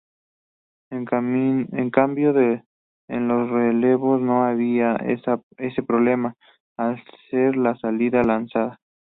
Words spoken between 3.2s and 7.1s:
los relevos no había ese problema, al